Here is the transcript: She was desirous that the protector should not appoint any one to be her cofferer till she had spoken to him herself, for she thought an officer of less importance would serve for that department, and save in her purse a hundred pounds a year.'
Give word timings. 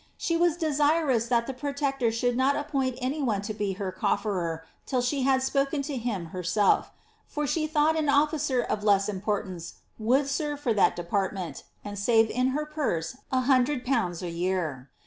She 0.17 0.35
was 0.35 0.57
desirous 0.57 1.27
that 1.27 1.45
the 1.45 1.53
protector 1.53 2.11
should 2.11 2.35
not 2.35 2.55
appoint 2.55 2.95
any 2.99 3.21
one 3.21 3.43
to 3.43 3.53
be 3.53 3.73
her 3.73 3.91
cofferer 3.91 4.61
till 4.87 4.99
she 4.99 5.21
had 5.21 5.43
spoken 5.43 5.83
to 5.83 5.95
him 5.95 6.29
herself, 6.33 6.89
for 7.27 7.45
she 7.45 7.67
thought 7.67 7.95
an 7.95 8.09
officer 8.09 8.63
of 8.63 8.83
less 8.83 9.07
importance 9.07 9.75
would 9.99 10.27
serve 10.27 10.59
for 10.59 10.73
that 10.73 10.95
department, 10.95 11.61
and 11.85 11.99
save 11.99 12.31
in 12.31 12.47
her 12.47 12.65
purse 12.65 13.15
a 13.31 13.41
hundred 13.41 13.85
pounds 13.85 14.23
a 14.23 14.31
year.' 14.31 14.89